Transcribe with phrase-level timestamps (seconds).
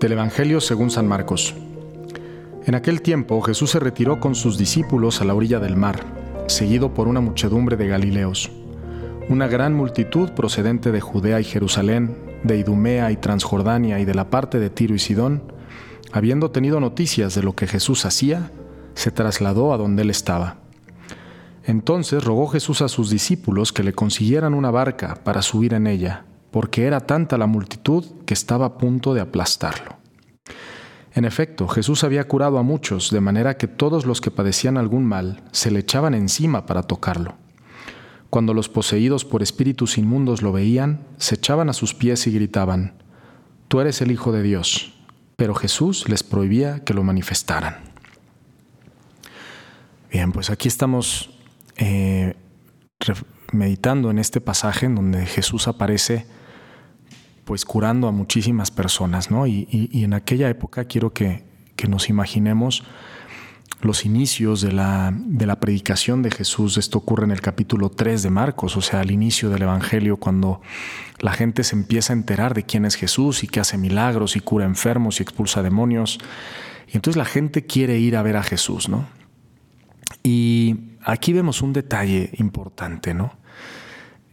[0.00, 1.54] Del Evangelio según San Marcos.
[2.66, 6.04] En aquel tiempo Jesús se retiró con sus discípulos a la orilla del mar,
[6.48, 8.50] seguido por una muchedumbre de Galileos.
[9.30, 12.14] Una gran multitud procedente de Judea y Jerusalén,
[12.44, 15.42] de Idumea y Transjordania y de la parte de Tiro y Sidón,
[16.12, 18.50] habiendo tenido noticias de lo que Jesús hacía,
[18.92, 20.58] se trasladó a donde él estaba.
[21.64, 26.26] Entonces rogó Jesús a sus discípulos que le consiguieran una barca para subir en ella,
[26.50, 29.96] porque era tanta la multitud que estaba a punto de aplastarlo.
[31.14, 35.04] En efecto, Jesús había curado a muchos, de manera que todos los que padecían algún
[35.04, 37.34] mal se le echaban encima para tocarlo.
[38.28, 42.94] Cuando los poseídos por espíritus inmundos lo veían, se echaban a sus pies y gritaban,
[43.68, 44.92] Tú eres el Hijo de Dios.
[45.36, 47.76] Pero Jesús les prohibía que lo manifestaran.
[50.10, 51.30] Bien, pues aquí estamos
[51.76, 52.34] eh,
[53.56, 56.26] meditando en este pasaje en donde Jesús aparece
[57.44, 59.46] pues curando a muchísimas personas, ¿no?
[59.46, 61.44] Y, en aquella época quiero que,
[61.76, 62.82] que, nos imaginemos
[63.82, 66.76] los inicios de la, de la predicación de Jesús.
[66.76, 70.60] Esto ocurre en el capítulo 3 de Marcos, o sea, al inicio del Evangelio, cuando
[71.20, 74.40] la gente se empieza a enterar de quién es Jesús y que hace milagros y
[74.40, 76.18] cura enfermos y expulsa demonios.
[76.88, 79.06] Y entonces la gente quiere ir a ver a Jesús, ¿no?
[80.24, 83.34] Y aquí vemos un detalle importante, ¿no?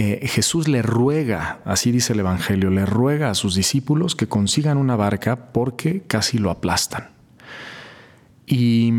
[0.00, 4.78] Eh, Jesús le ruega, así dice el Evangelio, le ruega a sus discípulos que consigan
[4.78, 7.08] una barca porque casi lo aplastan.
[8.46, 8.92] Y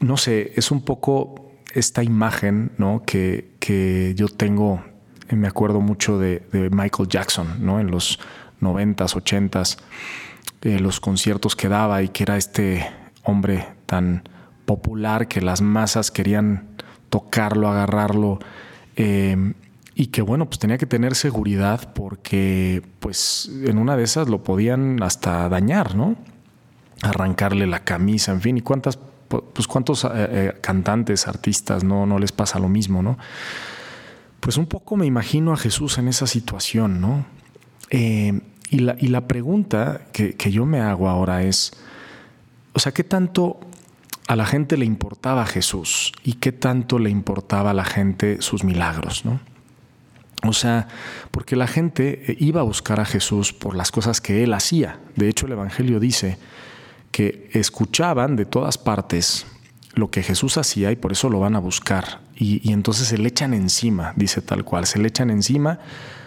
[0.00, 3.02] no sé, es un poco esta imagen ¿no?
[3.04, 4.84] que, que yo tengo,
[5.28, 7.80] me acuerdo mucho de, Michael Jackson, ¿no?
[7.80, 8.20] en los
[8.60, 9.76] noventas, ochentas,
[10.62, 12.88] eh, los conciertos que daba y que era este
[13.24, 14.22] hombre tan
[14.66, 16.68] popular que las masas querían
[17.10, 18.38] tocarlo, agarrarlo.
[18.94, 19.52] Eh,
[19.98, 24.42] y que bueno, pues tenía que tener seguridad porque pues en una de esas lo
[24.42, 26.16] podían hasta dañar, ¿no?
[27.00, 28.98] Arrancarle la camisa, en fin, y cuántas,
[29.28, 33.16] pues cuántos eh, eh, cantantes, artistas, no, no les pasa lo mismo, ¿no?
[34.40, 37.24] Pues un poco me imagino a Jesús en esa situación, ¿no?
[37.88, 41.72] y, la, y la pregunta que, que yo me hago ahora es,
[42.74, 43.60] o sea, ¿qué tanto
[44.28, 48.62] a la gente le importaba Jesús y qué tanto le importaba a la gente sus
[48.62, 49.40] milagros, ¿no?
[50.48, 50.88] O sea,
[51.30, 55.00] porque la gente eh, iba a buscar a Jesús por las cosas que él hacía.
[55.16, 56.38] De hecho, el Evangelio dice
[57.10, 59.46] que escuchaban de todas partes
[59.94, 62.20] lo que Jesús hacía y por eso lo van a buscar.
[62.36, 65.78] Y, entonces se le echan encima, dice tal cual, se le echan encima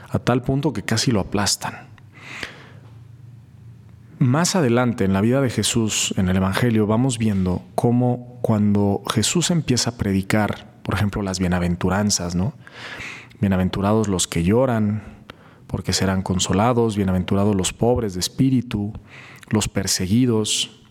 [0.09, 1.88] a tal punto que casi lo aplastan.
[4.18, 9.51] Más adelante en la vida de Jesús, en el Evangelio, vamos viendo cómo cuando Jesús
[9.51, 12.53] empieza a predicar, por ejemplo, las bienaventuranzas, ¿no?
[13.40, 15.04] Bienaventurados los que lloran,
[15.68, 18.94] porque serán consolados, bienaventurados los pobres de espíritu,
[19.50, 20.82] los perseguidos.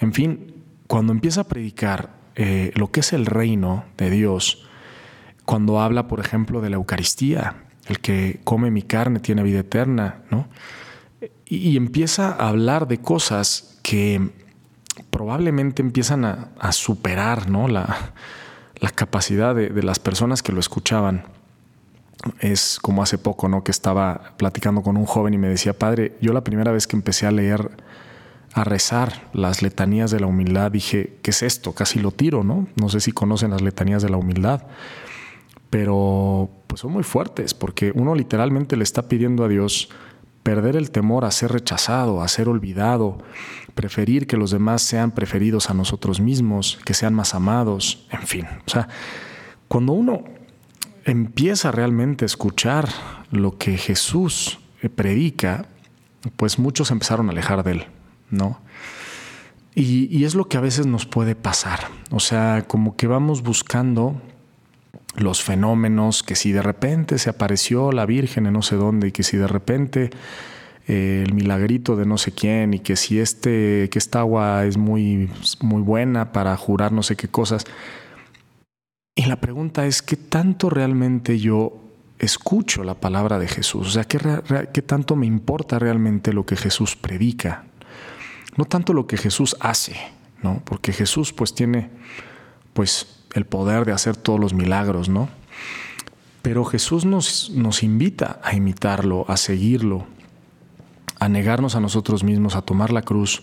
[0.00, 0.54] En fin,
[0.86, 4.66] cuando empieza a predicar eh, lo que es el reino de Dios,
[5.44, 10.22] cuando habla, por ejemplo, de la Eucaristía, el que come mi carne tiene vida eterna,
[10.30, 10.46] ¿no?
[11.44, 14.30] y, empieza a hablar de cosas que
[15.10, 17.66] probablemente empiezan a, superar ¿no?
[17.66, 18.12] la,
[18.94, 21.24] capacidad de, las personas que lo escuchaban.
[22.40, 23.64] Es como hace poco, ¿no?
[23.64, 26.96] Que estaba platicando con un joven y me decía, padre, yo la primera vez que
[26.96, 27.70] empecé a leer,
[28.52, 31.72] a rezar las letanías de la humildad, dije, ¿qué es esto?
[31.72, 32.66] Casi lo tiro, ¿no?
[32.76, 34.64] No sé si conocen las letanías de la humildad,
[35.70, 39.88] pero pues son muy fuertes porque uno literalmente le está pidiendo a Dios
[40.42, 43.18] perder el temor a ser rechazado, a ser olvidado,
[43.74, 48.46] preferir que los demás sean preferidos a nosotros mismos, que sean más amados, en fin.
[48.66, 48.88] O sea,
[49.68, 50.24] cuando uno
[51.04, 52.88] empieza realmente a escuchar
[53.30, 55.66] lo que Jesús eh, predica,
[56.36, 57.86] pues muchos empezaron a alejar de él,
[58.30, 58.60] ¿no?
[59.74, 61.88] Y, es lo que a veces nos puede pasar.
[62.10, 64.20] O sea, como que vamos buscando
[65.16, 69.12] los fenómenos, que si de repente se apareció la Virgen en no sé dónde y
[69.12, 70.10] que si de repente
[70.86, 74.76] eh, el milagrito de no sé quién y que si este, que esta agua es
[74.76, 75.30] muy,
[75.60, 77.64] muy buena para jurar no sé qué cosas.
[79.20, 81.78] Y la pregunta es, ¿qué tanto realmente yo
[82.18, 83.88] escucho la palabra de Jesús?
[83.88, 84.18] O sea, ¿qué,
[84.72, 87.64] ¿qué, tanto me importa realmente lo que Jesús predica?
[88.56, 89.94] No tanto lo que Jesús hace,
[90.42, 90.62] ¿no?
[90.64, 91.90] Porque Jesús pues tiene
[92.72, 95.28] pues el poder de hacer todos los milagros, ¿no?
[96.40, 100.06] Pero Jesús nos, nos invita a imitarlo, a seguirlo,
[101.18, 103.42] a negarnos a nosotros mismos, a tomar la cruz.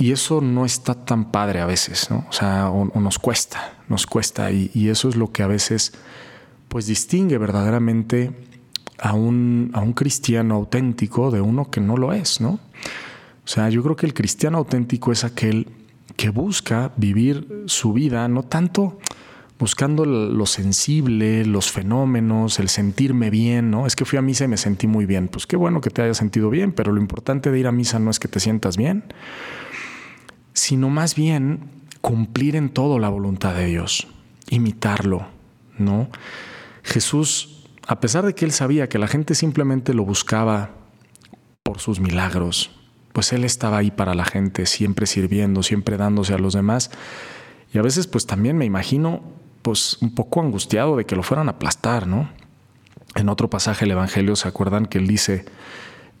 [0.00, 2.24] Y eso no está tan padre a veces, ¿no?
[2.30, 4.50] O sea, o, nos cuesta, nos cuesta.
[4.50, 5.92] Y, y, eso es lo que a veces
[6.68, 8.32] pues distingue verdaderamente
[8.98, 12.60] a un, a un cristiano auténtico de uno que no lo es, ¿no?
[13.44, 15.68] O sea, yo creo que el cristiano auténtico es aquel
[16.16, 18.98] que busca vivir su vida no tanto
[19.60, 23.86] buscando lo sensible, los fenómenos, el sentirme bien, ¿no?
[23.86, 25.28] Es que fui a misa y me sentí muy bien.
[25.28, 27.98] Pues qué bueno que te hayas sentido bien, pero lo importante de ir a misa
[27.98, 29.04] no es que te sientas bien,
[30.60, 31.70] sino más bien
[32.02, 34.06] cumplir en todo la voluntad de Dios,
[34.50, 35.26] imitarlo,
[35.78, 36.10] ¿no?
[36.82, 40.72] Jesús, a pesar de que él sabía que la gente simplemente lo buscaba
[41.62, 42.72] por sus milagros,
[43.14, 46.90] pues él estaba ahí para la gente, siempre sirviendo, siempre dándose a los demás.
[47.72, 49.22] Y a veces pues también me imagino
[49.62, 52.28] pues un poco angustiado de que lo fueran a aplastar, ¿no?
[53.14, 55.46] En otro pasaje del Evangelio se acuerdan que él dice,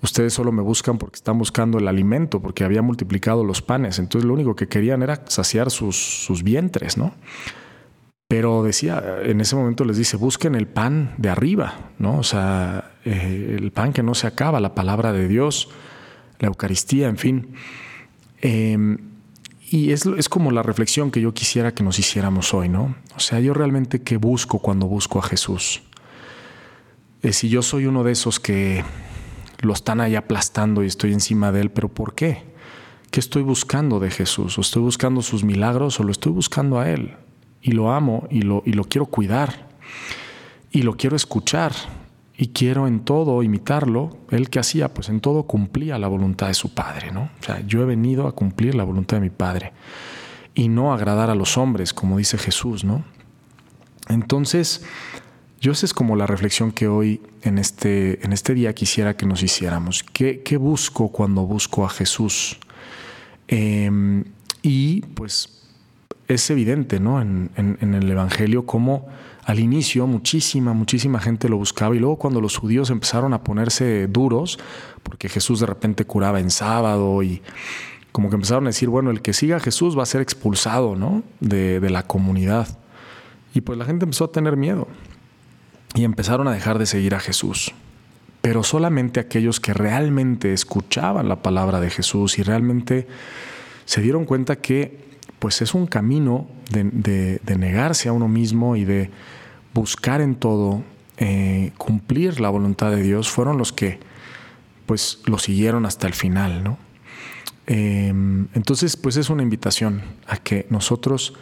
[0.02, 4.26] ustedes solo me buscan porque están buscando el alimento, porque había multiplicado los panes, entonces
[4.26, 7.14] lo único que querían era saciar sus, sus vientres, ¿no?
[8.28, 12.18] Pero decía, en ese momento les dice, busquen el pan de arriba, ¿no?
[12.18, 15.68] O sea, eh, el pan que no se acaba, la palabra de Dios,
[16.38, 17.54] la Eucaristía, en fin.
[18.40, 18.98] Em,
[19.68, 22.94] y es, es, como la reflexión que yo quisiera que nos hiciéramos hoy, ¿no?
[23.16, 25.82] O sea, yo realmente qué busco cuando busco a Jesús.
[27.22, 28.84] Eh, si yo soy uno de esos que
[29.60, 32.44] lo están ahí aplastando y estoy encima de él, pero ¿por qué?
[33.10, 34.56] ¿Qué estoy buscando de Jesús?
[34.58, 37.16] ¿O estoy buscando sus milagros o lo estoy buscando a él?
[37.60, 39.68] Y lo amo y lo, y lo quiero cuidar
[40.70, 41.72] y lo quiero escuchar
[42.36, 44.16] y quiero en todo imitarlo.
[44.30, 47.22] Él que hacía, pues en todo cumplía la voluntad de su Padre, ¿no?
[47.22, 49.72] O sea, yo he venido a cumplir la voluntad de mi Padre
[50.54, 53.04] y no agradar a los hombres, como dice Jesús, ¿no?
[54.08, 54.84] Entonces,
[55.60, 59.26] yo esa es como la reflexión que hoy en este, en este día quisiera que
[59.26, 60.02] nos hiciéramos.
[60.02, 62.58] ¿Qué, busco cuando busco a Jesús?
[63.46, 64.24] Em,
[64.62, 65.60] y pues
[66.28, 67.20] es evidente, ¿no?
[67.20, 69.06] En, el Evangelio cómo
[69.44, 74.06] al inicio muchísima, muchísima gente lo buscaba y luego cuando los judíos empezaron a ponerse
[74.06, 74.58] duros,
[75.02, 77.42] porque Jesús de repente curaba en sábado y
[78.12, 80.96] como que empezaron a decir, bueno, el que siga a Jesús va a ser expulsado,
[80.96, 81.22] ¿no?
[81.40, 82.78] De la comunidad.
[83.52, 84.88] Y pues la gente empezó a tener miedo
[85.94, 87.72] y empezaron a dejar de seguir a Jesús.
[88.40, 93.06] Pero solamente aquellos que realmente escuchaban la palabra de Jesús y realmente
[93.84, 98.84] se dieron cuenta que pues es un camino de, de, negarse a uno mismo y
[98.84, 99.10] de
[99.74, 100.82] buscar en todo,
[101.16, 103.98] eh, cumplir la voluntad de Dios, fueron los que
[104.86, 106.78] pues lo siguieron hasta el final, ¿no?
[107.66, 111.34] Eh, entonces, pues es una invitación a que nosotros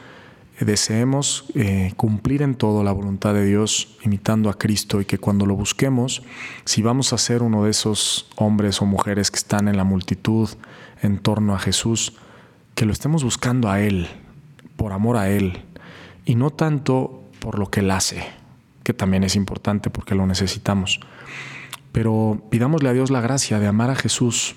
[0.64, 5.46] deseemos eh, cumplir en todo la voluntad de Dios, imitando a Cristo, y que cuando
[5.46, 6.22] lo busquemos,
[6.64, 10.48] si vamos a ser uno de esos hombres o mujeres que están en la multitud
[11.02, 12.14] en torno a Jesús,
[12.74, 14.08] que lo estemos buscando a Él,
[14.76, 15.64] por amor a Él,
[16.24, 18.24] y no tanto por lo que Él hace,
[18.82, 21.00] que también es importante porque lo necesitamos.
[21.92, 24.56] Pero pidámosle a Dios la gracia de amar a Jesús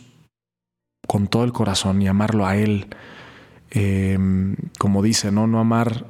[1.08, 2.88] con todo el corazón y amarlo a Él.
[3.72, 4.18] Eh,
[4.78, 5.48] como dice, ¿no?
[5.48, 6.06] no amar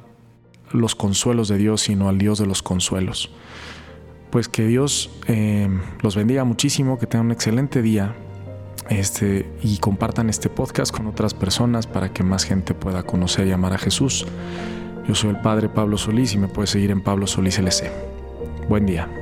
[0.72, 3.30] los consuelos de Dios, sino al Dios de los consuelos.
[4.30, 5.68] Pues que Dios eh,
[6.00, 8.14] los bendiga muchísimo, que tengan un excelente día
[8.88, 13.52] este, y compartan este podcast con otras personas para que más gente pueda conocer y
[13.52, 14.26] amar a Jesús.
[15.06, 17.90] Yo soy el Padre Pablo Solís y me puedes seguir en Pablo Solís LC.
[18.68, 19.21] Buen día.